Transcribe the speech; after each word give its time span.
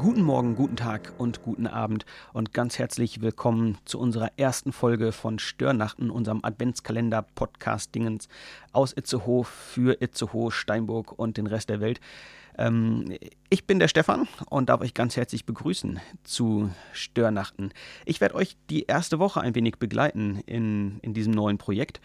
Guten 0.00 0.22
Morgen, 0.22 0.56
guten 0.56 0.76
Tag 0.76 1.12
und 1.18 1.42
guten 1.42 1.66
Abend 1.66 2.06
und 2.32 2.54
ganz 2.54 2.78
herzlich 2.78 3.20
willkommen 3.20 3.76
zu 3.84 3.98
unserer 3.98 4.30
ersten 4.38 4.72
Folge 4.72 5.12
von 5.12 5.38
Störnachten, 5.38 6.10
unserem 6.10 6.40
Adventskalender-Podcast-Dingens 6.42 8.30
aus 8.72 8.94
Itzehoe 8.94 9.44
für 9.44 10.00
Itzehoe, 10.00 10.50
Steinburg 10.52 11.12
und 11.18 11.36
den 11.36 11.46
Rest 11.46 11.68
der 11.68 11.80
Welt. 11.80 12.00
Ähm, 12.56 13.14
ich 13.50 13.66
bin 13.66 13.78
der 13.78 13.88
Stefan 13.88 14.26
und 14.48 14.70
darf 14.70 14.80
euch 14.80 14.94
ganz 14.94 15.18
herzlich 15.18 15.44
begrüßen 15.44 16.00
zu 16.24 16.70
Störnachten. 16.94 17.70
Ich 18.06 18.22
werde 18.22 18.36
euch 18.36 18.56
die 18.70 18.84
erste 18.84 19.18
Woche 19.18 19.42
ein 19.42 19.54
wenig 19.54 19.76
begleiten 19.76 20.40
in, 20.46 20.98
in 21.02 21.12
diesem 21.12 21.34
neuen 21.34 21.58
Projekt 21.58 22.00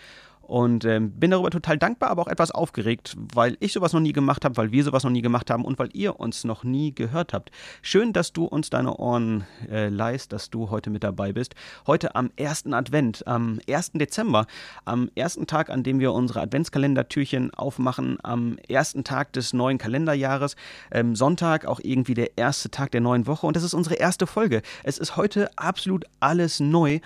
und 0.48 0.86
ähm, 0.86 1.12
bin 1.12 1.31
darüber 1.31 1.49
total 1.49 1.77
dankbar, 1.77 2.09
aber 2.09 2.22
auch 2.22 2.27
etwas 2.27 2.52
aufgeregt, 2.52 3.16
weil 3.34 3.58
ich 3.59 3.73
sowas 3.73 3.94
noch 3.94 3.99
nie 3.99 4.13
gemacht 4.13 4.45
habe, 4.45 4.58
weil 4.58 4.72
wir 4.72 4.84
sowas 4.84 5.03
noch 5.03 5.12
nie 5.12 5.22
gemacht 5.22 5.49
haben 5.49 5.66
und 5.66 5.80
weil 5.80 5.90
ihr 5.94 6.20
uns 6.20 6.44
noch 6.44 6.63
nie 6.63 6.94
gehört 6.94 7.34
habt. 7.34 7.52
Schön, 7.81 8.13
dass 8.13 8.31
du 8.31 8.45
uns 8.45 8.70
deine 8.70 8.98
Ohren 8.98 9.45
äh, 9.70 9.89
leist, 9.89 10.34
dass 10.34 10.50
du 10.50 10.70
heute 10.70 10.89
mit 10.89 11.03
dabei 11.03 11.34
bist. 11.34 11.55
Heute 11.88 12.16
am 12.16 12.31
ersten 12.36 12.73
Advent, 12.73 13.26
am 13.27 13.59
1. 13.67 13.94
Dezember, 13.94 14.45
am 14.86 15.09
ersten 15.16 15.48
Tag, 15.48 15.70
an 15.70 15.84
dem 15.84 16.00
wir 16.00 16.13
unsere 16.13 16.41
Adventskalendertürchen 16.41 17.53
aufmachen, 17.53 18.17
am 18.23 18.58
ersten 18.67 19.03
Tag 19.03 19.34
des 19.34 19.53
neuen 19.53 19.77
Kalenderjahres, 19.77 20.55
ähm, 20.91 21.16
Sonntag, 21.16 21.66
auch 21.66 21.80
irgendwie 21.81 22.14
der 22.14 22.38
erste 22.38 22.70
Tag 22.70 22.91
der 22.91 23.02
neuen 23.02 23.25
Woche. 23.25 23.48
Und 23.48 23.55
das 23.55 23.64
ist 23.64 23.73
unsere 23.73 23.95
erste 23.95 24.27
Folge. 24.27 24.62
Es 24.84 24.98
ist 24.98 25.17
heute 25.17 25.50
absolut 25.58 26.05
alles 26.20 26.59
neu. 26.59 27.00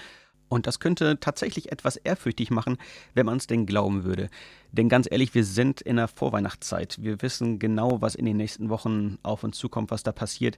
Und 0.50 0.68
das 0.68 0.80
könnte 0.80 1.20
tatsächlich 1.20 1.72
etwas 1.72 1.96
ehrfürchtig 1.96 2.50
machen, 2.52 2.78
wenn 3.14 3.26
man 3.26 3.38
es 3.38 3.48
denn 3.48 3.66
glauben 3.66 4.04
würde. 4.04 4.30
Denn 4.72 4.90
ganz 4.90 5.08
ehrlich, 5.10 5.34
wir 5.34 5.46
sind 5.46 5.80
in 5.82 5.96
der 5.96 6.08
Vorweihnachtszeit. 6.08 6.98
Wir 7.02 7.22
wissen 7.22 7.60
genau, 7.60 8.02
was 8.02 8.16
in 8.16 8.26
den 8.26 8.38
nächsten 8.38 8.70
Wochen 8.70 9.20
auf 9.24 9.44
uns 9.44 9.58
zukommt, 9.58 9.92
was 9.92 10.04
da 10.04 10.12
passiert. 10.12 10.58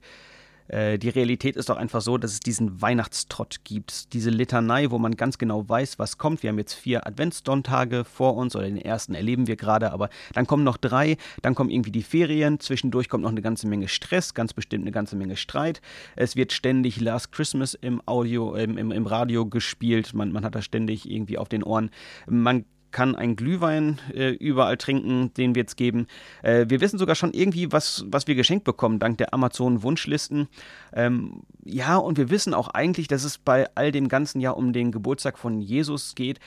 Äh, 0.68 0.98
die 0.98 1.10
Realität 1.10 1.56
ist 1.56 1.70
doch 1.70 1.78
einfach 1.78 2.02
so, 2.02 2.18
dass 2.18 2.34
es 2.34 2.40
diesen 2.40 2.82
Weihnachtstrott 2.82 3.64
gibt. 3.64 4.14
Diese 4.14 4.30
Litanei, 4.30 4.92
wo 4.92 4.98
man 4.98 5.16
ganz 5.16 5.38
genau 5.38 5.68
weiß, 5.68 6.00
was 6.00 6.18
kommt. 6.18 6.44
Wir 6.44 6.50
haben 6.50 6.58
jetzt 6.58 6.74
vier 6.74 7.06
Adventssonntage 7.06 8.04
vor 8.04 8.36
uns, 8.36 8.56
oder 8.56 8.66
den 8.66 8.78
ersten 8.78 9.14
erleben 9.14 9.48
wir 9.48 9.56
gerade, 9.56 9.92
aber 9.92 10.10
dann 10.34 10.48
kommen 10.48 10.64
noch 10.64 10.78
drei, 10.78 11.18
dann 11.42 11.56
kommen 11.56 11.70
irgendwie 11.70 11.92
die 11.92 12.04
Ferien, 12.04 12.60
zwischendurch 12.60 13.10
kommt 13.10 13.24
noch 13.24 13.32
eine 13.32 13.42
ganze 13.42 13.68
Menge 13.68 13.88
Stress, 13.88 14.34
ganz 14.34 14.54
bestimmt 14.54 14.84
eine 14.84 14.92
ganze 14.92 15.16
Menge 15.16 15.36
Streit. 15.36 15.82
Es 16.16 16.36
wird 16.36 16.54
ständig 16.54 17.00
Last 17.00 17.32
Christmas 17.32 17.74
im 17.74 18.02
Audio, 18.06 18.56
im, 18.56 18.78
im, 18.78 18.92
im 18.92 19.06
Radio 19.06 19.46
gespielt, 19.46 20.14
man, 20.14 20.32
man 20.32 20.46
hat 20.46 20.56
das 20.56 20.66
ständig 20.66 21.10
irgendwie 21.10 21.38
auf 21.38 21.50
den 21.50 21.64
Ohren. 21.64 21.90
Man 22.28 22.66
kann 22.92 23.16
einen 23.16 23.36
Glühwein 23.36 24.00
äh, 24.14 24.30
überall 24.30 24.78
trinken, 24.78 25.34
den 25.36 25.56
wir 25.56 25.62
jetzt 25.62 25.78
geben. 25.78 26.08
Äh, 26.44 26.66
wir 26.70 26.82
wissen 26.82 27.00
sogar 27.00 27.16
schon 27.16 27.34
irgendwie, 27.34 27.72
was, 27.72 28.06
was 28.08 28.28
wir 28.28 28.36
geschenkt 28.36 28.64
bekommen, 28.64 29.00
dank 29.00 29.18
der 29.18 29.34
Amazon-Wunschlisten. 29.34 30.48
Ähm, 30.94 31.44
ja, 31.64 31.98
und 31.98 32.18
wir 32.18 32.30
wissen 32.30 32.54
auch 32.54 32.70
eigentlich, 32.70 33.08
dass 33.08 33.24
es 33.24 33.38
bei 33.38 33.68
all 33.76 33.92
dem 33.92 34.08
ganzen 34.08 34.42
Jahr 34.42 34.58
um 34.58 34.74
den 34.74 34.92
Geburtstag 34.92 35.38
von 35.38 35.62
Jesus 35.62 36.16
geht. 36.16 36.40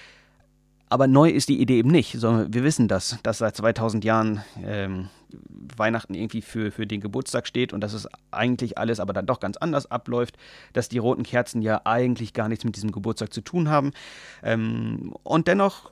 Aber 0.88 1.08
neu 1.08 1.30
ist 1.30 1.48
die 1.48 1.60
Idee 1.60 1.78
eben 1.78 1.90
nicht, 1.90 2.12
sondern 2.18 2.52
wir 2.52 2.62
wissen 2.62 2.88
das, 2.88 3.18
dass 3.22 3.38
seit 3.38 3.56
2000 3.56 4.04
Jahren 4.04 4.44
ähm, 4.62 5.08
Weihnachten 5.76 6.14
irgendwie 6.14 6.42
für, 6.42 6.70
für 6.70 6.86
den 6.86 7.00
Geburtstag 7.00 7.46
steht 7.46 7.72
und 7.72 7.80
dass 7.80 7.92
es 7.94 8.08
eigentlich 8.30 8.78
alles 8.78 9.00
aber 9.00 9.12
dann 9.12 9.26
doch 9.26 9.40
ganz 9.40 9.56
anders 9.56 9.90
abläuft, 9.90 10.36
dass 10.72 10.88
die 10.88 10.98
roten 10.98 11.22
Kerzen 11.22 11.62
ja 11.62 11.80
eigentlich 11.84 12.32
gar 12.32 12.48
nichts 12.48 12.64
mit 12.64 12.76
diesem 12.76 12.92
Geburtstag 12.92 13.32
zu 13.32 13.40
tun 13.40 13.68
haben. 13.68 13.92
Ähm, 14.42 15.14
und 15.22 15.48
dennoch 15.48 15.90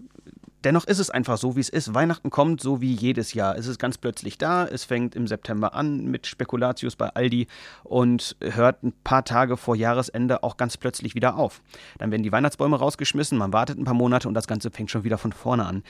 Dennoch 0.64 0.84
ist 0.84 0.98
es 0.98 1.10
einfach 1.10 1.38
so, 1.38 1.56
wie 1.56 1.60
es 1.60 1.68
ist. 1.68 1.94
Weihnachten 1.94 2.30
kommt 2.30 2.60
so 2.60 2.80
wie 2.80 2.92
jedes 2.92 3.34
Jahr. 3.34 3.56
Es 3.56 3.66
ist 3.66 3.78
ganz 3.78 3.98
plötzlich 3.98 4.38
da. 4.38 4.64
Es 4.66 4.84
fängt 4.84 5.16
im 5.16 5.26
September 5.26 5.74
an 5.74 6.04
mit 6.04 6.26
Spekulatius 6.26 6.94
bei 6.94 7.08
Aldi 7.08 7.48
und 7.82 8.36
hört 8.40 8.82
ein 8.82 8.92
paar 9.04 9.24
Tage 9.24 9.56
vor 9.56 9.74
Jahresende 9.74 10.42
auch 10.42 10.56
ganz 10.56 10.76
plötzlich 10.76 11.14
wieder 11.14 11.36
auf. 11.36 11.62
Dann 11.98 12.10
werden 12.10 12.22
die 12.22 12.32
Weihnachtsbäume 12.32 12.76
rausgeschmissen, 12.76 13.36
man 13.38 13.52
wartet 13.52 13.78
ein 13.78 13.84
paar 13.84 13.94
Monate 13.94 14.28
und 14.28 14.34
das 14.34 14.46
Ganze 14.46 14.70
fängt 14.70 14.90
schon 14.90 15.04
wieder 15.04 15.18
von 15.18 15.32
vorne 15.32 15.66
an. 15.66 15.82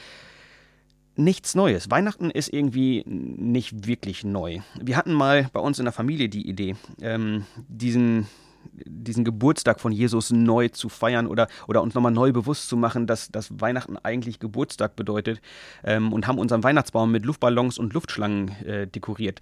Nichts 1.15 1.55
Neues. 1.55 1.91
Weihnachten 1.91 2.31
ist 2.31 2.51
irgendwie 2.51 3.05
nicht 3.07 3.87
wirklich 3.87 4.25
neu. 4.25 4.61
Wir 4.81 4.97
hatten 4.97 5.13
mal 5.13 5.49
bei 5.53 5.61
uns 5.61 5.79
in 5.79 5.85
der 5.85 5.93
Familie 5.93 6.31
die 6.31 6.49
Idee, 6.49 6.75
ähm, 7.03 7.45
diesen 7.69 8.27
diesen 8.73 9.25
Geburtstag 9.25 9.81
von 9.81 9.93
Jesus 9.93 10.31
neu 10.31 10.69
zu 10.69 10.89
feiern 10.89 11.27
oder, 11.27 11.49
oder 11.69 11.83
uns 11.83 11.95
nochmal 11.95 12.13
neu 12.13 12.33
bewusst 12.33 12.69
zu 12.69 12.77
machen, 12.77 13.07
dass, 13.07 13.31
dass 13.31 13.61
Weihnachten 13.61 13.97
eigentlich 13.97 14.39
Geburtstag 14.39 14.97
bedeutet 14.97 15.41
ähm, 15.85 16.13
und 16.13 16.27
haben 16.27 16.39
unseren 16.39 16.63
Weihnachtsbaum 16.63 17.11
mit 17.11 17.25
Luftballons 17.25 17.79
und 17.79 17.93
Luftschlangen 17.93 18.49
äh, 18.65 18.87
dekoriert 18.87 19.41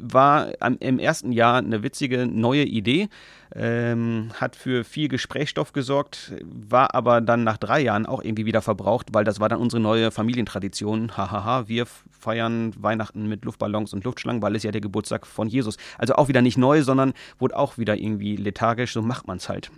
war 0.00 0.52
im 0.80 0.98
ersten 0.98 1.32
Jahr 1.32 1.58
eine 1.58 1.82
witzige 1.82 2.26
neue 2.26 2.64
Idee, 2.64 3.08
ähm, 3.54 4.30
hat 4.34 4.56
für 4.56 4.84
viel 4.84 5.08
Gesprächsstoff 5.08 5.72
gesorgt, 5.72 6.32
war 6.44 6.94
aber 6.94 7.20
dann 7.20 7.44
nach 7.44 7.56
drei 7.56 7.80
Jahren 7.80 8.06
auch 8.06 8.22
irgendwie 8.22 8.46
wieder 8.46 8.62
verbraucht, 8.62 9.08
weil 9.12 9.24
das 9.24 9.40
war 9.40 9.48
dann 9.48 9.60
unsere 9.60 9.80
neue 9.80 10.10
Familientradition. 10.10 11.16
Hahaha, 11.16 11.68
wir 11.68 11.86
feiern 11.86 12.72
Weihnachten 12.78 13.28
mit 13.28 13.44
Luftballons 13.44 13.92
und 13.92 14.04
Luftschlangen, 14.04 14.42
weil 14.42 14.56
es 14.56 14.62
ja 14.62 14.72
der 14.72 14.80
Geburtstag 14.80 15.26
von 15.26 15.48
Jesus. 15.48 15.76
Also 15.98 16.14
auch 16.14 16.28
wieder 16.28 16.42
nicht 16.42 16.58
neu, 16.58 16.82
sondern 16.82 17.12
wurde 17.38 17.56
auch 17.56 17.78
wieder 17.78 17.96
irgendwie 17.96 18.36
lethargisch, 18.36 18.92
so 18.92 19.02
macht 19.02 19.26
man 19.26 19.36
es 19.38 19.48
halt. 19.48 19.70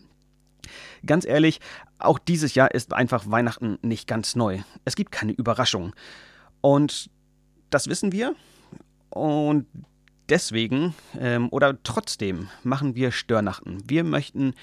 Ganz 1.06 1.26
ehrlich, 1.26 1.60
auch 1.98 2.18
dieses 2.18 2.54
Jahr 2.54 2.72
ist 2.72 2.92
einfach 2.92 3.30
Weihnachten 3.30 3.78
nicht 3.82 4.06
ganz 4.06 4.36
neu. 4.36 4.58
Es 4.84 4.96
gibt 4.96 5.12
keine 5.12 5.32
Überraschung. 5.32 5.94
Und 6.60 7.10
das 7.70 7.88
wissen 7.88 8.12
wir. 8.12 8.34
Und 9.10 9.66
deswegen 10.28 10.94
ähm, 11.18 11.48
oder 11.50 11.82
trotzdem 11.82 12.48
machen 12.62 12.94
wir 12.94 13.12
Störnachten. 13.12 13.82
Wir 13.86 14.04
möchten 14.04 14.54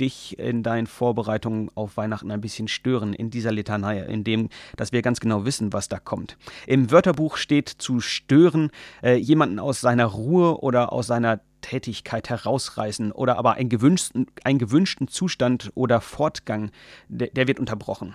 dich 0.00 0.38
in 0.38 0.62
deinen 0.62 0.86
Vorbereitungen 0.86 1.70
auf 1.74 1.96
Weihnachten 1.96 2.30
ein 2.30 2.40
bisschen 2.40 2.66
stören 2.66 3.12
in 3.12 3.30
dieser 3.30 3.52
Litanei, 3.52 4.00
in 4.00 4.24
dem, 4.24 4.48
dass 4.76 4.92
wir 4.92 5.02
ganz 5.02 5.20
genau 5.20 5.44
wissen, 5.44 5.72
was 5.72 5.88
da 5.88 5.98
kommt. 5.98 6.36
Im 6.66 6.90
Wörterbuch 6.90 7.36
steht 7.36 7.68
zu 7.68 8.00
stören, 8.00 8.70
äh, 9.02 9.14
jemanden 9.14 9.58
aus 9.58 9.80
seiner 9.80 10.06
Ruhe 10.06 10.60
oder 10.60 10.92
aus 10.92 11.06
seiner 11.06 11.40
Tätigkeit 11.60 12.28
herausreißen 12.28 13.12
oder 13.12 13.38
aber 13.38 13.54
einen 13.54 13.68
gewünschten, 13.68 14.26
einen 14.44 14.58
gewünschten 14.58 15.08
Zustand 15.08 15.70
oder 15.74 16.00
Fortgang, 16.00 16.70
der, 17.08 17.28
der 17.28 17.46
wird 17.46 17.60
unterbrochen. 17.60 18.14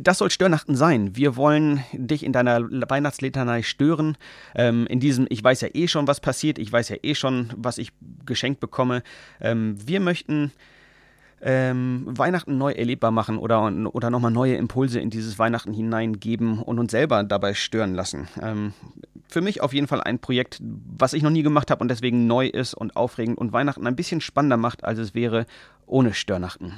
Das 0.00 0.18
soll 0.18 0.30
Störnachten 0.30 0.74
sein. 0.74 1.14
Wir 1.14 1.36
wollen 1.36 1.84
dich 1.92 2.24
in 2.24 2.32
deiner 2.32 2.60
Weihnachtslitanei 2.60 3.62
stören. 3.62 4.16
Ähm, 4.54 4.86
in 4.88 4.98
diesem, 4.98 5.26
ich 5.28 5.42
weiß 5.42 5.60
ja 5.60 5.68
eh 5.72 5.86
schon, 5.86 6.08
was 6.08 6.20
passiert. 6.20 6.58
Ich 6.58 6.72
weiß 6.72 6.88
ja 6.88 6.96
eh 7.02 7.14
schon, 7.14 7.50
was 7.56 7.78
ich 7.78 7.92
geschenkt 8.24 8.60
bekomme. 8.60 9.02
Ähm, 9.40 9.76
wir 9.86 10.00
möchten 10.00 10.50
ähm, 11.40 12.04
Weihnachten 12.06 12.58
neu 12.58 12.72
erlebbar 12.72 13.10
machen 13.10 13.38
oder, 13.38 13.72
oder 13.92 14.10
nochmal 14.10 14.30
neue 14.30 14.56
Impulse 14.56 14.98
in 14.98 15.10
dieses 15.10 15.38
Weihnachten 15.38 15.72
hineingeben 15.72 16.58
und 16.58 16.78
uns 16.78 16.90
selber 16.90 17.22
dabei 17.22 17.54
stören 17.54 17.94
lassen. 17.94 18.28
Ähm, 18.42 18.72
für 19.28 19.40
mich 19.40 19.60
auf 19.60 19.72
jeden 19.72 19.86
Fall 19.86 20.00
ein 20.00 20.18
Projekt, 20.18 20.60
was 20.60 21.12
ich 21.12 21.22
noch 21.22 21.30
nie 21.30 21.42
gemacht 21.42 21.70
habe 21.70 21.80
und 21.80 21.88
deswegen 21.88 22.26
neu 22.26 22.46
ist 22.48 22.74
und 22.74 22.96
aufregend 22.96 23.38
und 23.38 23.52
Weihnachten 23.52 23.86
ein 23.86 23.96
bisschen 23.96 24.20
spannender 24.20 24.56
macht, 24.56 24.84
als 24.84 24.98
es 24.98 25.14
wäre 25.14 25.46
ohne 25.86 26.14
Störnachten. 26.14 26.72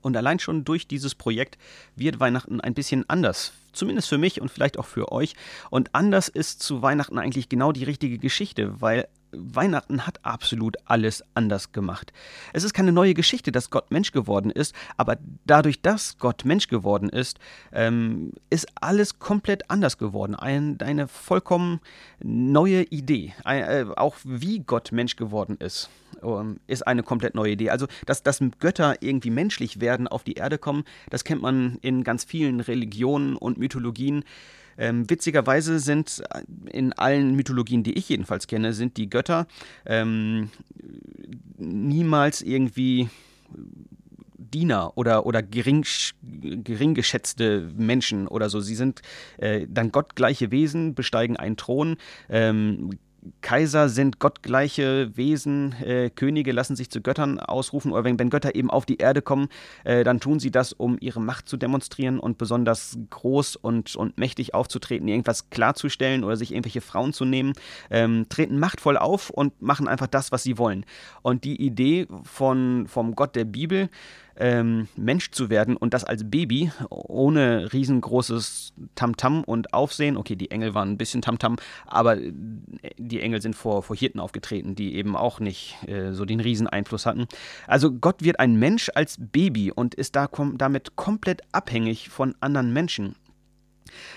Und 0.00 0.16
allein 0.16 0.38
schon 0.38 0.64
durch 0.64 0.86
dieses 0.86 1.14
Projekt 1.14 1.58
wird 1.96 2.20
Weihnachten 2.20 2.60
ein 2.60 2.74
bisschen 2.74 3.08
anders. 3.08 3.52
Zumindest 3.72 4.08
für 4.08 4.18
mich 4.18 4.40
und 4.40 4.50
vielleicht 4.50 4.78
auch 4.78 4.86
für 4.86 5.12
euch. 5.12 5.34
Und 5.70 5.94
anders 5.94 6.28
ist 6.28 6.62
zu 6.62 6.82
Weihnachten 6.82 7.18
eigentlich 7.18 7.48
genau 7.48 7.72
die 7.72 7.84
richtige 7.84 8.18
Geschichte, 8.18 8.80
weil 8.80 9.08
Weihnachten 9.32 10.06
hat 10.06 10.24
absolut 10.24 10.76
alles 10.86 11.24
anders 11.34 11.72
gemacht. 11.72 12.12
Es 12.52 12.64
ist 12.64 12.74
keine 12.74 12.92
neue 12.92 13.14
Geschichte, 13.14 13.52
dass 13.52 13.70
Gott 13.70 13.90
Mensch 13.90 14.12
geworden 14.12 14.50
ist, 14.50 14.74
aber 14.96 15.16
dadurch, 15.46 15.82
dass 15.82 16.18
Gott 16.18 16.44
Mensch 16.44 16.68
geworden 16.68 17.08
ist, 17.08 17.38
ähm, 17.72 18.32
ist 18.50 18.68
alles 18.80 19.18
komplett 19.18 19.70
anders 19.70 19.98
geworden. 19.98 20.34
Ein, 20.34 20.78
eine 20.80 21.08
vollkommen 21.08 21.80
neue 22.20 22.82
Idee. 22.84 23.34
Ein, 23.44 23.62
äh, 23.62 23.86
auch 23.96 24.16
wie 24.24 24.60
Gott 24.60 24.92
Mensch 24.92 25.16
geworden 25.16 25.56
ist, 25.58 25.90
ähm, 26.22 26.60
ist 26.66 26.86
eine 26.86 27.02
komplett 27.02 27.34
neue 27.34 27.52
Idee. 27.52 27.70
Also, 27.70 27.86
dass, 28.06 28.22
dass 28.22 28.42
Götter 28.58 28.96
irgendwie 29.00 29.30
menschlich 29.30 29.80
werden, 29.80 30.08
auf 30.08 30.24
die 30.24 30.34
Erde 30.34 30.58
kommen, 30.58 30.84
das 31.10 31.24
kennt 31.24 31.42
man 31.42 31.78
in 31.82 32.04
ganz 32.04 32.24
vielen 32.24 32.60
Religionen 32.60 33.36
und 33.36 33.58
Mythologien. 33.58 34.24
Ähm, 34.78 35.08
witzigerweise 35.10 35.78
sind 35.80 36.22
äh, 36.30 36.42
in 36.70 36.92
allen 36.92 37.34
Mythologien, 37.34 37.82
die 37.82 37.94
ich 37.94 38.08
jedenfalls 38.08 38.46
kenne, 38.46 38.72
sind 38.72 38.96
die 38.96 39.10
Götter 39.10 39.46
ähm, 39.84 40.50
niemals 41.58 42.40
irgendwie 42.42 43.08
Diener 44.38 44.92
oder, 44.96 45.26
oder 45.26 45.42
gering, 45.42 45.84
gering 46.22 46.94
geschätzte 46.94 47.70
Menschen 47.76 48.26
oder 48.28 48.48
so. 48.48 48.60
Sie 48.60 48.74
sind 48.74 49.02
äh, 49.36 49.66
dann 49.68 49.92
gottgleiche 49.92 50.50
Wesen, 50.50 50.94
besteigen 50.94 51.36
einen 51.36 51.56
Thron, 51.56 51.96
ähm, 52.28 52.90
Kaiser 53.40 53.88
sind 53.88 54.18
gottgleiche 54.18 55.16
Wesen, 55.16 55.72
äh, 55.82 56.10
Könige 56.10 56.52
lassen 56.52 56.76
sich 56.76 56.90
zu 56.90 57.00
Göttern 57.00 57.38
ausrufen, 57.40 57.92
oder 57.92 58.04
wenn, 58.04 58.18
wenn 58.18 58.30
Götter 58.30 58.54
eben 58.54 58.70
auf 58.70 58.86
die 58.86 58.98
Erde 58.98 59.22
kommen, 59.22 59.48
äh, 59.84 60.04
dann 60.04 60.20
tun 60.20 60.40
sie 60.40 60.50
das, 60.50 60.72
um 60.72 60.96
ihre 61.00 61.20
Macht 61.20 61.48
zu 61.48 61.56
demonstrieren 61.56 62.18
und 62.18 62.38
besonders 62.38 62.98
groß 63.10 63.56
und, 63.56 63.96
und 63.96 64.18
mächtig 64.18 64.54
aufzutreten, 64.54 65.08
irgendwas 65.08 65.50
klarzustellen 65.50 66.24
oder 66.24 66.36
sich 66.36 66.52
irgendwelche 66.52 66.80
Frauen 66.80 67.12
zu 67.12 67.24
nehmen, 67.24 67.52
ähm, 67.90 68.26
treten 68.28 68.58
machtvoll 68.58 68.96
auf 68.96 69.30
und 69.30 69.60
machen 69.62 69.88
einfach 69.88 70.06
das, 70.06 70.32
was 70.32 70.42
sie 70.42 70.58
wollen. 70.58 70.84
Und 71.22 71.44
die 71.44 71.60
Idee 71.60 72.06
von, 72.24 72.86
vom 72.88 73.14
Gott 73.14 73.36
der 73.36 73.44
Bibel, 73.44 73.88
ähm, 74.38 74.88
Mensch 74.96 75.30
zu 75.30 75.50
werden 75.50 75.76
und 75.76 75.94
das 75.94 76.04
als 76.04 76.30
Baby, 76.30 76.70
ohne 76.90 77.72
riesengroßes 77.72 78.72
Tamtam 78.94 79.40
-Tam 79.40 79.44
und 79.44 79.74
Aufsehen. 79.74 80.16
Okay, 80.16 80.36
die 80.36 80.50
Engel 80.50 80.74
waren 80.74 80.90
ein 80.90 80.98
bisschen 80.98 81.22
Tamtam, 81.22 81.54
-Tam, 81.54 81.60
aber 81.86 82.16
die 82.16 83.20
Engel 83.20 83.42
sind 83.42 83.54
vor, 83.54 83.82
vor 83.82 83.96
Hirten 83.96 84.20
aufgetreten, 84.20 84.74
die 84.74 84.94
eben 84.94 85.16
auch 85.16 85.40
nicht 85.40 85.76
äh, 85.88 86.12
so 86.12 86.24
den 86.24 86.40
Rieseneinfluss 86.40 87.06
hatten. 87.06 87.26
Also 87.66 87.92
Gott 87.92 88.22
wird 88.22 88.40
ein 88.40 88.56
Mensch 88.56 88.90
als 88.94 89.16
Baby 89.18 89.72
und 89.72 89.94
ist 89.94 90.16
da 90.16 90.26
kom 90.26 90.58
damit 90.58 90.96
komplett 90.96 91.42
abhängig 91.52 92.08
von 92.08 92.34
anderen 92.40 92.72
Menschen. 92.72 93.14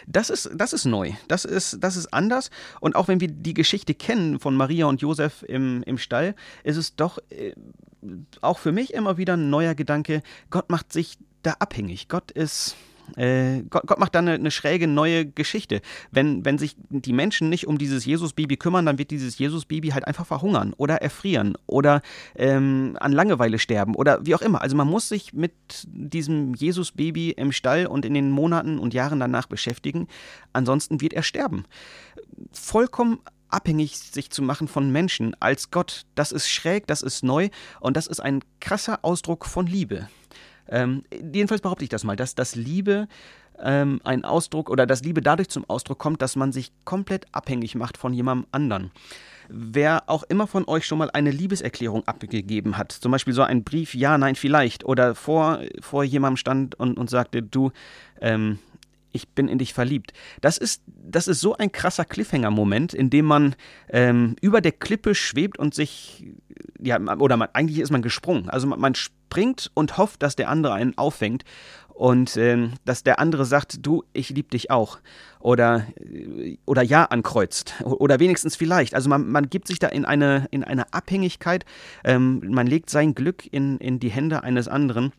Das 0.07 0.29
ist, 0.29 0.49
das 0.53 0.73
ist 0.73 0.85
neu, 0.85 1.11
das 1.27 1.45
ist, 1.45 1.77
das 1.81 1.95
ist 1.95 2.13
anders. 2.13 2.49
Und 2.79 2.95
auch 2.95 3.07
wenn 3.07 3.19
wir 3.19 3.27
die 3.27 3.53
Geschichte 3.53 3.93
kennen 3.93 4.39
von 4.39 4.55
Maria 4.55 4.85
und 4.85 5.01
Josef 5.01 5.43
im, 5.43 5.83
im 5.83 5.97
Stall, 5.97 6.35
ist 6.63 6.77
es 6.77 6.95
doch 6.95 7.19
äh, 7.29 7.53
auch 8.41 8.59
für 8.59 8.71
mich 8.71 8.93
immer 8.93 9.17
wieder 9.17 9.33
ein 9.33 9.49
neuer 9.49 9.75
Gedanke, 9.75 10.23
Gott 10.49 10.69
macht 10.69 10.91
sich 10.91 11.17
da 11.43 11.53
abhängig. 11.59 12.07
Gott 12.07 12.31
ist 12.31 12.75
äh, 13.15 13.63
Gott, 13.69 13.83
Gott, 13.87 13.99
macht 13.99 14.15
da 14.15 14.19
eine, 14.19 14.33
eine, 14.33 14.51
schräge 14.51 14.87
neue 14.87 15.25
Geschichte. 15.25 15.81
Wenn, 16.11 16.45
wenn 16.45 16.57
sich 16.57 16.75
die 16.89 17.13
Menschen 17.13 17.49
nicht 17.49 17.67
um 17.67 17.77
dieses 17.77 18.05
Jesus-Baby 18.05 18.57
kümmern, 18.57 18.85
dann 18.85 18.97
wird 18.97 19.11
dieses 19.11 19.37
Jesus-Baby 19.37 19.89
halt 19.89 20.07
einfach 20.07 20.25
verhungern 20.25 20.73
oder 20.77 21.01
erfrieren 21.01 21.55
oder 21.67 22.01
ähm, 22.35 22.97
an 22.99 23.11
Langeweile 23.11 23.59
sterben 23.59 23.95
oder 23.95 24.25
wie 24.25 24.35
auch 24.35 24.41
immer. 24.41 24.61
Also 24.61 24.75
man 24.75 24.87
muss 24.87 25.09
sich 25.09 25.33
mit 25.33 25.53
diesem 25.85 26.53
Jesus-Baby 26.53 27.31
im 27.31 27.51
Stall 27.51 27.85
und 27.85 28.05
in 28.05 28.13
den 28.13 28.31
Monaten 28.31 28.79
und 28.79 28.93
Jahren 28.93 29.19
danach 29.19 29.47
beschäftigen. 29.47 30.07
Ansonsten 30.53 31.01
wird 31.01 31.13
er 31.13 31.23
sterben. 31.23 31.65
Vollkommen 32.51 33.19
abhängig 33.51 33.97
sich 33.97 34.29
zu 34.29 34.41
machen 34.41 34.67
von 34.67 34.91
Menschen 34.91 35.35
als 35.39 35.71
Gott, 35.71 36.05
das 36.15 36.31
ist 36.31 36.49
schräg, 36.49 36.87
das 36.87 37.01
ist 37.01 37.23
neu 37.23 37.49
und 37.79 37.97
das 37.97 38.07
ist 38.07 38.21
ein 38.21 38.43
krasser 38.59 38.99
Ausdruck 39.03 39.45
von 39.45 39.67
Liebe. 39.67 40.07
Ähm, 40.71 41.03
jedenfalls 41.11 41.61
behaupte 41.61 41.83
ich 41.83 41.89
das 41.89 42.03
mal, 42.03 42.15
dass 42.15 42.33
das 42.33 42.55
Liebe 42.55 43.07
ähm, 43.59 44.01
ein 44.03 44.23
Ausdruck 44.23 44.69
oder 44.69 44.85
dass 44.85 45.03
Liebe 45.03 45.21
dadurch 45.21 45.49
zum 45.49 45.69
Ausdruck 45.69 45.99
kommt, 45.99 46.21
dass 46.21 46.35
man 46.35 46.51
sich 46.51 46.71
komplett 46.85 47.25
abhängig 47.31 47.75
macht 47.75 47.97
von 47.97 48.13
jemandem 48.13 48.47
anderen. 48.51 48.91
Wer 49.49 50.03
auch 50.07 50.23
immer 50.23 50.47
von 50.47 50.65
euch 50.67 50.85
schon 50.85 50.97
mal 50.97 51.11
eine 51.11 51.29
Liebeserklärung 51.29 52.07
abgegeben 52.07 52.77
hat, 52.77 52.93
zum 52.93 53.11
Beispiel 53.11 53.33
so 53.33 53.43
ein 53.43 53.63
Brief, 53.63 53.93
ja, 53.93 54.17
nein, 54.17 54.35
vielleicht, 54.35 54.85
oder 54.85 55.13
vor, 55.13 55.59
vor 55.81 56.03
jemandem 56.03 56.37
stand 56.37 56.75
und, 56.75 56.97
und 56.97 57.09
sagte, 57.09 57.43
du, 57.43 57.71
ähm, 58.21 58.59
ich 59.11 59.27
bin 59.29 59.47
in 59.47 59.57
dich 59.57 59.73
verliebt. 59.73 60.13
Das 60.39 60.57
ist, 60.57 60.83
das 60.87 61.27
ist 61.27 61.41
so 61.41 61.55
ein 61.57 61.71
krasser 61.71 62.05
Cliffhanger-Moment, 62.05 62.93
in 62.93 63.09
dem 63.09 63.25
man 63.25 63.55
ähm, 63.89 64.35
über 64.41 64.61
der 64.61 64.71
Klippe 64.71 65.15
schwebt 65.15 65.59
und 65.59 65.73
sich, 65.73 66.25
ja, 66.81 66.99
oder 67.17 67.37
man, 67.37 67.49
eigentlich 67.53 67.79
ist 67.79 67.91
man 67.91 68.01
gesprungen. 68.01 68.49
Also 68.49 68.67
man, 68.67 68.79
man 68.79 68.95
springt 68.95 69.71
und 69.73 69.97
hofft, 69.97 70.23
dass 70.23 70.35
der 70.35 70.49
andere 70.49 70.73
einen 70.73 70.97
auffängt 70.97 71.43
und 71.93 72.35
ähm, 72.37 72.73
dass 72.85 73.03
der 73.03 73.19
andere 73.19 73.45
sagt, 73.45 73.85
du, 73.85 74.03
ich 74.13 74.29
liebe 74.29 74.49
dich 74.49 74.71
auch. 74.71 74.99
Oder, 75.39 75.85
oder 76.65 76.81
ja 76.81 77.05
ankreuzt. 77.05 77.75
Oder 77.83 78.19
wenigstens 78.19 78.55
vielleicht. 78.55 78.95
Also 78.95 79.09
man, 79.09 79.29
man 79.29 79.49
gibt 79.49 79.67
sich 79.67 79.79
da 79.79 79.87
in 79.87 80.05
eine, 80.05 80.47
in 80.51 80.63
eine 80.63 80.91
Abhängigkeit, 80.93 81.65
ähm, 82.03 82.41
man 82.49 82.67
legt 82.67 82.89
sein 82.89 83.15
Glück 83.15 83.47
in, 83.51 83.77
in 83.77 83.99
die 83.99 84.09
Hände 84.09 84.43
eines 84.43 84.67
anderen 84.67 85.13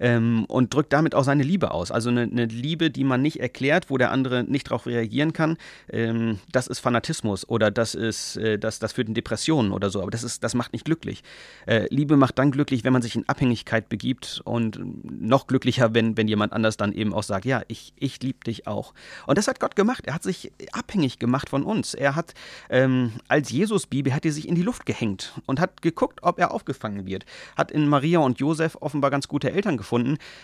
ähm, 0.00 0.44
und 0.46 0.74
drückt 0.74 0.92
damit 0.92 1.14
auch 1.14 1.24
seine 1.24 1.42
Liebe 1.42 1.70
aus. 1.70 1.90
Also 1.90 2.10
eine, 2.10 2.22
eine, 2.22 2.46
Liebe, 2.46 2.90
die 2.90 3.04
man 3.04 3.22
nicht 3.22 3.40
erklärt, 3.40 3.90
wo 3.90 3.98
der 3.98 4.10
andere 4.10 4.44
nicht 4.44 4.68
darauf 4.68 4.86
reagieren 4.86 5.32
kann, 5.32 5.56
ähm, 5.90 6.38
das 6.52 6.66
ist 6.66 6.80
Fanatismus 6.80 7.48
oder 7.48 7.70
das 7.70 7.94
ist, 7.94 8.36
äh, 8.36 8.58
das, 8.58 8.78
das 8.78 8.92
führt 8.92 9.08
in 9.08 9.14
Depressionen 9.14 9.72
oder 9.72 9.90
so. 9.90 10.02
Aber 10.02 10.10
das 10.10 10.22
ist, 10.22 10.44
das 10.44 10.54
macht 10.54 10.72
nicht 10.72 10.84
glücklich. 10.84 11.22
Äh, 11.66 11.86
Liebe 11.90 12.16
macht 12.16 12.38
dann 12.38 12.50
glücklich, 12.50 12.84
wenn 12.84 12.92
man 12.92 13.02
sich 13.02 13.16
in 13.16 13.28
Abhängigkeit 13.28 13.88
begibt 13.88 14.40
und 14.44 14.80
noch 15.04 15.46
glücklicher, 15.46 15.94
wenn, 15.94 16.16
wenn 16.16 16.28
jemand 16.28 16.52
anders 16.52 16.76
dann 16.76 16.92
eben 16.92 17.14
auch 17.14 17.22
sagt, 17.22 17.44
ja, 17.44 17.62
ich, 17.68 17.92
ich 17.96 18.22
liebe 18.22 18.40
dich 18.44 18.66
auch. 18.66 18.94
Und 19.26 19.38
das 19.38 19.48
hat 19.48 19.60
Gott 19.60 19.76
gemacht. 19.76 20.06
Er 20.06 20.14
hat 20.14 20.22
sich 20.22 20.52
abhängig 20.72 21.18
gemacht 21.18 21.48
von 21.48 21.62
uns. 21.62 21.94
Er 21.94 22.16
hat 22.16 22.34
ähm, 22.70 23.12
als 23.28 23.50
Jesus-Baby 23.50 24.10
hat 24.10 24.24
er 24.24 24.32
sich 24.32 24.48
in 24.48 24.54
die 24.54 24.62
Luft 24.62 24.86
gehängt 24.86 25.40
und 25.46 25.60
hat 25.60 25.82
geguckt, 25.82 26.20
ob 26.22 26.38
er 26.38 26.52
aufgefangen 26.52 27.06
wird. 27.06 27.24
Hat 27.56 27.70
in 27.70 27.88
Maria 27.88 28.18
und 28.20 28.40
Josef 28.40 28.76
offenbar 28.80 29.10
ganz 29.10 29.28
gute 29.28 29.52
Eltern 29.52 29.76
gefunden. 29.76 29.83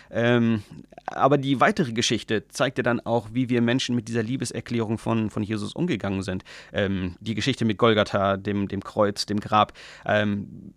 Ähm, 0.09 0.63
aber 1.05 1.37
die 1.37 1.59
weitere 1.59 1.91
Geschichte 1.91 2.47
zeigt 2.47 2.77
ja 2.77 2.83
dann 2.83 2.99
auch, 2.99 3.29
wie 3.33 3.49
wir 3.49 3.61
Menschen 3.61 3.95
mit 3.95 4.07
dieser 4.07 4.23
Liebeserklärung 4.23 4.97
von, 4.97 5.29
von 5.29 5.43
Jesus 5.43 5.73
umgegangen 5.73 6.23
sind. 6.23 6.43
Ähm, 6.73 7.15
die 7.19 7.35
Geschichte 7.35 7.65
mit 7.65 7.77
Golgatha, 7.77 8.37
dem, 8.37 8.67
dem 8.67 8.83
Kreuz, 8.83 9.25
dem 9.25 9.39
Grab. 9.39 9.73
Ähm, 10.05 10.73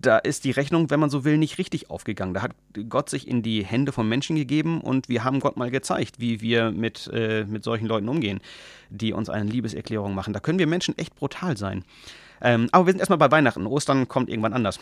da 0.00 0.18
ist 0.18 0.44
die 0.44 0.50
Rechnung, 0.50 0.90
wenn 0.90 1.00
man 1.00 1.10
so 1.10 1.24
will, 1.24 1.38
nicht 1.38 1.58
richtig 1.58 1.90
aufgegangen. 1.90 2.34
Da 2.34 2.42
hat 2.42 2.52
Gott 2.88 3.10
sich 3.10 3.26
in 3.26 3.42
die 3.42 3.64
Hände 3.64 3.92
von 3.92 4.08
Menschen 4.08 4.36
gegeben 4.36 4.80
und 4.80 5.08
wir 5.08 5.24
haben 5.24 5.40
Gott 5.40 5.56
mal 5.56 5.70
gezeigt, 5.70 6.20
wie 6.20 6.40
wir 6.40 6.70
mit, 6.70 7.10
äh, 7.12 7.44
mit 7.44 7.64
solchen 7.64 7.86
Leuten 7.86 8.08
umgehen, 8.08 8.40
die 8.90 9.12
uns 9.12 9.28
eine 9.28 9.50
Liebeserklärung 9.50 10.14
machen. 10.14 10.32
Da 10.32 10.40
können 10.40 10.58
wir 10.58 10.66
Menschen 10.66 10.96
echt 10.98 11.14
brutal 11.16 11.56
sein. 11.56 11.84
Ähm, 12.40 12.68
aber 12.72 12.86
wir 12.86 12.92
sind 12.92 13.00
erstmal 13.00 13.18
bei 13.18 13.30
Weihnachten. 13.30 13.66
Ostern 13.66 14.06
kommt 14.06 14.28
irgendwann 14.28 14.52
anders. 14.52 14.78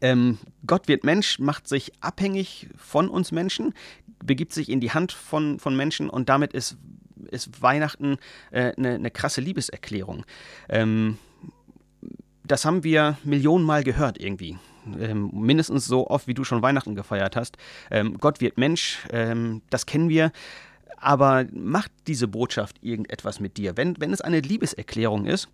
Ähm, 0.00 0.38
Gott 0.66 0.88
wird 0.88 1.04
Mensch, 1.04 1.38
macht 1.38 1.68
sich 1.68 1.92
abhängig 2.00 2.68
von 2.76 3.08
uns 3.08 3.32
Menschen, 3.32 3.74
begibt 4.24 4.52
sich 4.52 4.68
in 4.68 4.80
die 4.80 4.92
Hand 4.92 5.12
von, 5.12 5.58
von 5.58 5.76
Menschen 5.76 6.10
und 6.10 6.28
damit 6.28 6.52
ist, 6.52 6.76
ist 7.30 7.62
Weihnachten 7.62 8.16
eine 8.50 8.72
äh, 8.72 8.80
ne, 8.80 8.98
ne 8.98 9.10
krasse 9.10 9.40
Liebeserklärung. 9.40 10.24
Ähm, 10.68 11.18
das 12.44 12.64
haben 12.64 12.82
wir 12.82 13.16
Millionenmal 13.22 13.84
gehört 13.84 14.20
irgendwie. 14.20 14.58
Ähm, 14.98 15.30
mindestens 15.32 15.86
so 15.86 16.08
oft, 16.08 16.26
wie 16.26 16.34
du 16.34 16.42
schon 16.42 16.62
Weihnachten 16.62 16.94
gefeiert 16.94 17.36
hast. 17.36 17.56
Ähm, 17.90 18.18
Gott 18.18 18.40
wird 18.40 18.58
Mensch, 18.58 18.98
ähm, 19.10 19.62
das 19.70 19.86
kennen 19.86 20.08
wir. 20.08 20.32
Aber 20.96 21.46
macht 21.52 21.92
diese 22.06 22.28
Botschaft 22.28 22.76
irgendetwas 22.82 23.40
mit 23.40 23.56
dir? 23.56 23.76
Wenn, 23.76 23.98
wenn 24.00 24.12
es 24.12 24.20
eine 24.20 24.40
Liebeserklärung 24.40 25.26
ist, 25.26 25.48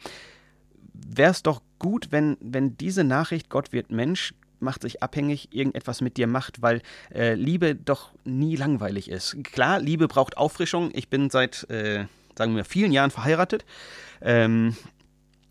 wäre 0.92 1.30
es 1.30 1.42
doch 1.42 1.60
gut, 1.78 2.08
wenn, 2.10 2.36
wenn 2.40 2.76
diese 2.76 3.04
Nachricht, 3.04 3.48
Gott 3.50 3.72
wird 3.72 3.90
Mensch, 3.90 4.34
macht 4.60 4.82
sich 4.82 5.02
abhängig, 5.02 5.48
irgendetwas 5.52 6.00
mit 6.00 6.16
dir 6.16 6.26
macht, 6.26 6.62
weil 6.62 6.82
äh, 7.14 7.34
Liebe 7.34 7.74
doch 7.74 8.12
nie 8.24 8.56
langweilig 8.56 9.10
ist. 9.10 9.36
Klar, 9.44 9.80
Liebe 9.80 10.08
braucht 10.08 10.36
Auffrischung. 10.36 10.90
Ich 10.94 11.08
bin 11.08 11.30
seit, 11.30 11.68
äh, 11.70 12.06
sagen 12.36 12.56
wir, 12.56 12.64
vielen 12.64 12.92
Jahren 12.92 13.10
verheiratet. 13.10 13.64
Ähm, 14.22 14.74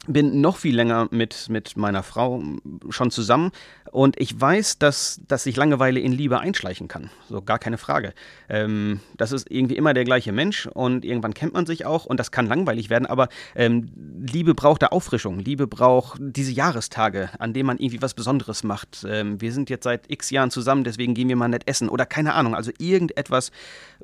bin 0.08 0.42
noch 0.42 0.58
viel 0.58 0.76
länger 0.76 1.08
mit, 1.12 1.48
mit 1.50 1.78
meiner 1.78 2.04
Frau 2.04 2.44
schon 2.90 3.12
zusammen 3.12 3.52
und 3.92 4.20
ich 4.20 4.40
weiß, 4.40 4.80
dass, 4.80 5.22
dass 5.28 5.44
sich 5.44 5.56
Langeweile 5.56 6.00
in 6.00 6.12
Liebe 6.12 6.40
einschleichen 6.40 6.88
kann. 6.88 7.10
So 7.30 7.42
gar 7.42 7.60
keine 7.60 7.78
Frage. 7.78 8.14
Ähm, 8.50 9.00
das 9.16 9.32
ist 9.32 9.50
irgendwie 9.50 9.78
immer 9.78 9.94
der 9.94 10.04
gleiche 10.04 10.32
Mensch 10.32 10.68
und 10.68 11.06
irgendwann 11.06 11.34
kennt 11.34 11.54
man 11.54 11.66
sich 11.66 11.86
auch 11.86 12.06
und 12.06 12.20
das 12.20 12.32
kann 12.32 12.48
langweilig 12.48 12.90
werden, 12.90 13.06
aber 13.06 13.30
ähm, 13.56 13.90
Liebe 14.20 14.54
braucht 14.54 14.82
da 14.82 14.88
Auffrischung. 14.88 15.40
Liebe 15.40 15.68
braucht 15.68 16.20
diese 16.20 16.52
Jahrestage, 16.52 17.30
an 17.40 17.54
denen 17.54 17.68
man 17.68 17.78
irgendwie 17.78 18.02
was 18.02 18.14
Besonderes 18.14 18.64
macht. 18.64 19.06
Ähm, 19.08 19.40
wir 19.40 19.52
sind 19.52 19.70
jetzt 19.70 19.84
seit 19.84 20.12
x 20.12 20.30
Jahren 20.30 20.52
zusammen, 20.52 20.84
deswegen 20.84 21.14
gehen 21.14 21.30
wir 21.30 21.36
mal 21.36 21.48
nett 21.48 21.68
essen 21.68 21.90
oder 21.90 22.06
keine 22.06 22.34
Ahnung. 22.34 22.56
Also 22.56 22.72
irgendetwas 22.78 23.52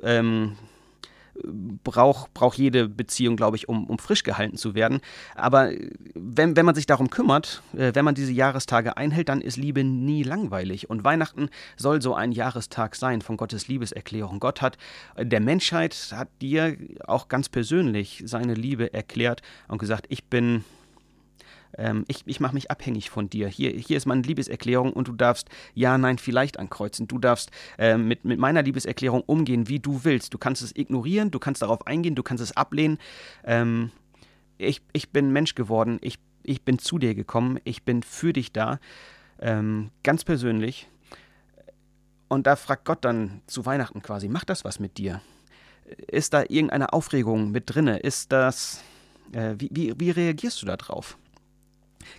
ähm, 0.03 0.55
braucht 1.43 2.33
brauch 2.33 2.53
jede 2.53 2.88
Beziehung, 2.88 3.36
glaube 3.36 3.57
ich, 3.57 3.69
um, 3.69 3.86
um 3.88 4.00
frisch 4.00 4.24
gehalten 4.24 4.57
zu 4.57 4.75
werden. 4.75 5.01
Aber 5.36 5.71
wenn, 6.13 6.55
wenn 6.55 6.65
man 6.65 6.75
sich 6.75 6.86
darum 6.86 7.10
kümmert, 7.10 7.62
äh, 7.74 7.91
wenn 7.93 8.05
man 8.05 8.15
diese 8.15 8.31
Jahrestage 8.31 8.98
einhält, 8.98 9.29
dann 9.29 9.41
ist 9.41 9.57
Liebe 9.57 9.83
nie 9.83 10.24
langweilig. 10.24 10.89
Und 10.89 11.03
Weihnachten 11.03 11.50
soll 11.77 12.01
so 12.01 12.13
ein 12.13 12.31
Jahrestag 12.31 12.95
sein 12.95 13.21
von 13.21 13.38
Gottes 13.38 13.67
Liebeserklärung. 13.67 14.39
Gott 14.39 14.62
hat 14.62 14.77
äh, 15.15 15.25
der 15.25 15.39
Menschheit, 15.39 15.95
hat 16.15 16.29
dir 16.41 16.77
auch 17.05 17.27
ganz 17.27 17.50
persönlich 17.50 18.24
seine 18.25 18.53
Liebe 18.53 18.93
erklärt 18.93 19.41
und 19.67 19.77
gesagt, 19.77 20.05
ich 20.10 20.25
bin 20.25 20.63
ähm, 21.81 22.05
ich, 22.07 22.21
ich 22.25 22.39
mache 22.39 22.53
mich 22.53 22.69
abhängig 22.69 23.09
von 23.09 23.29
dir. 23.29 23.47
Hier, 23.47 23.71
hier 23.71 23.97
ist 23.97 24.05
meine 24.05 24.21
Liebeserklärung 24.21 24.93
und 24.93 25.07
du 25.07 25.13
darfst 25.13 25.50
ja, 25.73 25.97
nein, 25.97 26.17
vielleicht 26.17 26.59
ankreuzen. 26.59 27.07
Du 27.07 27.17
darfst 27.17 27.51
äh, 27.77 27.97
mit, 27.97 28.23
mit 28.25 28.39
meiner 28.39 28.61
Liebeserklärung 28.61 29.21
umgehen, 29.21 29.67
wie 29.67 29.79
du 29.79 30.03
willst. 30.03 30.33
Du 30.33 30.38
kannst 30.38 30.61
es 30.61 30.75
ignorieren, 30.75 31.31
du 31.31 31.39
kannst 31.39 31.61
darauf 31.61 31.88
eingehen, 31.88 32.15
du 32.15 32.23
kannst 32.23 32.43
es 32.43 32.55
ablehnen. 32.55 32.97
Ähm, 33.43 33.91
ich, 34.57 34.81
ich 34.93 35.09
bin 35.09 35.31
Mensch 35.31 35.55
geworden, 35.55 35.97
ich, 36.01 36.19
ich 36.43 36.61
bin 36.61 36.77
zu 36.77 37.00
dir 37.00 37.15
gekommen, 37.15 37.59
ich 37.63 37.83
bin 37.83 38.03
für 38.03 38.33
dich 38.33 38.51
da, 38.51 38.79
ähm, 39.39 39.89
ganz 40.03 40.23
persönlich. 40.23 40.88
Und 42.27 42.47
da 42.47 42.55
fragt 42.55 42.85
Gott 42.85 43.03
dann 43.03 43.41
zu 43.47 43.65
Weihnachten 43.65 44.01
quasi, 44.01 44.27
macht 44.27 44.50
das 44.50 44.63
was 44.63 44.79
mit 44.79 44.97
dir? 44.97 45.21
Ist 46.07 46.33
da 46.33 46.43
irgendeine 46.43 46.93
Aufregung 46.93 47.51
mit 47.51 47.63
drinne? 47.73 47.97
Ist 47.97 48.31
das 48.31 48.83
Äh, 49.33 49.55
wie, 49.59 49.69
wie, 49.71 49.93
wie 49.97 50.11
reagierst 50.11 50.61
du 50.61 50.65
darauf? 50.65 51.17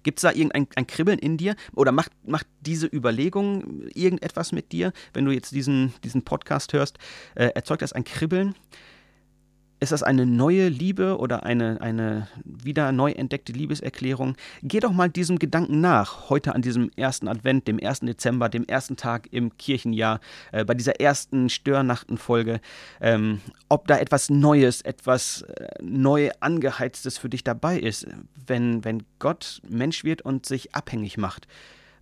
Gibt 0.02 0.18
es 0.18 0.22
da 0.22 0.30
irgendein 0.30 0.66
ein 0.74 0.86
Kribbeln 0.86 1.18
in 1.18 1.36
dir 1.36 1.56
oder 1.74 1.92
macht, 1.92 2.12
macht 2.26 2.46
diese 2.60 2.86
Überlegung 2.86 3.88
irgendetwas 3.94 4.52
mit 4.52 4.72
dir, 4.72 4.92
wenn 5.12 5.24
du 5.24 5.32
jetzt 5.32 5.52
diesen, 5.52 5.92
diesen 6.04 6.22
Podcast 6.22 6.72
hörst? 6.72 6.98
Äh, 7.34 7.50
erzeugt 7.54 7.82
das 7.82 7.92
ein 7.92 8.04
Kribbeln? 8.04 8.54
Ist 9.82 9.90
das 9.90 10.04
eine 10.04 10.26
neue 10.26 10.68
Liebe 10.68 11.18
oder 11.18 11.42
eine, 11.42 11.80
eine 11.80 12.28
wieder 12.44 12.92
neu 12.92 13.10
entdeckte 13.10 13.52
Liebeserklärung? 13.52 14.36
Geh 14.62 14.78
doch 14.78 14.92
mal 14.92 15.08
diesem 15.08 15.40
Gedanken 15.40 15.80
nach, 15.80 16.30
heute 16.30 16.54
an 16.54 16.62
diesem 16.62 16.92
ersten 16.94 17.26
Advent, 17.26 17.66
dem 17.66 17.80
ersten 17.80 18.06
Dezember, 18.06 18.48
dem 18.48 18.64
ersten 18.64 18.96
Tag 18.96 19.26
im 19.32 19.58
Kirchenjahr, 19.58 20.20
äh, 20.52 20.64
bei 20.64 20.74
dieser 20.74 21.00
ersten 21.00 21.48
Störnachtenfolge, 21.48 22.60
ähm, 23.00 23.40
ob 23.68 23.88
da 23.88 23.98
etwas 23.98 24.30
Neues, 24.30 24.82
etwas 24.82 25.42
äh, 25.42 25.66
neu 25.82 26.30
angeheiztes 26.38 27.18
für 27.18 27.28
dich 27.28 27.42
dabei 27.42 27.76
ist, 27.76 28.06
wenn, 28.46 28.84
wenn 28.84 29.02
Gott 29.18 29.62
Mensch 29.68 30.04
wird 30.04 30.22
und 30.22 30.46
sich 30.46 30.76
abhängig 30.76 31.18
macht. 31.18 31.48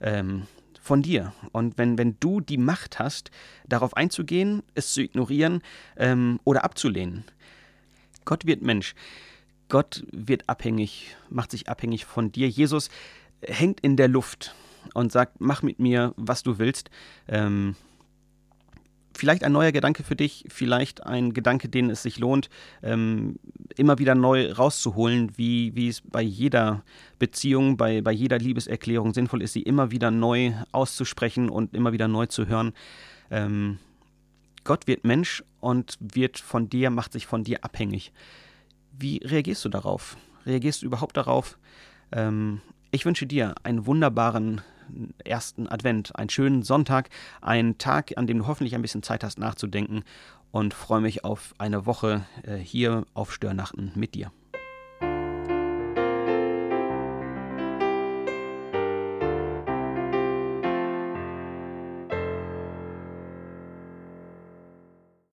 Ähm, 0.02 0.42
von 0.82 1.00
dir. 1.00 1.32
Und 1.52 1.78
wenn, 1.78 1.96
wenn 1.96 2.16
du 2.20 2.40
die 2.42 2.58
Macht 2.58 2.98
hast, 2.98 3.30
darauf 3.66 3.96
einzugehen, 3.96 4.62
es 4.74 4.92
zu 4.92 5.00
ignorieren 5.00 5.62
ähm, 5.96 6.40
oder 6.44 6.64
abzulehnen. 6.64 7.24
Gott 8.24 8.46
wird 8.46 8.62
Mensch. 8.62 8.94
Gott 9.68 10.04
wird 10.12 10.48
abhängig, 10.48 11.16
macht 11.28 11.50
sich 11.50 11.68
abhängig 11.68 12.04
von 12.04 12.32
dir. 12.32 12.48
Jesus 12.48 12.90
hängt 13.42 13.80
in 13.80 13.96
der 13.96 14.08
Luft 14.08 14.54
und 14.94 15.12
sagt, 15.12 15.40
mach 15.40 15.62
mit 15.62 15.78
mir, 15.78 16.12
was 16.16 16.42
du 16.42 16.58
willst. 16.58 16.90
Ähm, 17.28 17.76
vielleicht 19.14 19.44
ein 19.44 19.52
neuer 19.52 19.72
Gedanke 19.72 20.02
für 20.02 20.16
dich, 20.16 20.44
vielleicht 20.48 21.06
ein 21.06 21.32
Gedanke, 21.32 21.68
den 21.68 21.90
es 21.90 22.02
sich 22.02 22.18
lohnt, 22.18 22.48
ähm, 22.82 23.38
immer 23.76 23.98
wieder 23.98 24.14
neu 24.14 24.52
rauszuholen, 24.52 25.36
wie, 25.36 25.74
wie 25.76 25.88
es 25.88 26.00
bei 26.00 26.22
jeder 26.22 26.82
Beziehung, 27.18 27.76
bei, 27.76 28.00
bei 28.00 28.12
jeder 28.12 28.38
Liebeserklärung 28.38 29.14
sinnvoll 29.14 29.42
ist, 29.42 29.52
sie 29.52 29.62
immer 29.62 29.90
wieder 29.90 30.10
neu 30.10 30.52
auszusprechen 30.72 31.48
und 31.48 31.74
immer 31.74 31.92
wieder 31.92 32.08
neu 32.08 32.26
zu 32.26 32.46
hören. 32.46 32.72
Ähm, 33.30 33.78
Gott 34.64 34.86
wird 34.86 35.04
Mensch 35.04 35.42
und 35.60 35.96
wird 36.00 36.38
von 36.38 36.68
dir, 36.68 36.90
macht 36.90 37.12
sich 37.12 37.26
von 37.26 37.44
dir 37.44 37.64
abhängig. 37.64 38.12
Wie 38.92 39.20
reagierst 39.24 39.64
du 39.64 39.68
darauf? 39.68 40.16
Reagierst 40.46 40.82
du 40.82 40.86
überhaupt 40.86 41.16
darauf? 41.16 41.58
Ähm, 42.12 42.60
ich 42.90 43.04
wünsche 43.04 43.26
dir 43.26 43.54
einen 43.62 43.86
wunderbaren 43.86 44.60
ersten 45.24 45.68
Advent, 45.68 46.16
einen 46.16 46.30
schönen 46.30 46.62
Sonntag, 46.62 47.10
einen 47.40 47.78
Tag, 47.78 48.16
an 48.16 48.26
dem 48.26 48.38
du 48.38 48.46
hoffentlich 48.46 48.74
ein 48.74 48.82
bisschen 48.82 49.02
Zeit 49.02 49.22
hast 49.22 49.38
nachzudenken 49.38 50.02
und 50.50 50.74
freue 50.74 51.00
mich 51.00 51.24
auf 51.24 51.54
eine 51.58 51.86
Woche 51.86 52.26
äh, 52.42 52.56
hier 52.56 53.06
auf 53.14 53.32
Störnachten 53.32 53.92
mit 53.94 54.14
dir. 54.14 54.32